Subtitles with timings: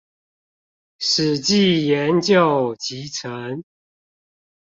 [0.97, 3.61] 史記研究集成